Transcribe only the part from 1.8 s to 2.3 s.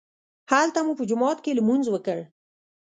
وکړ.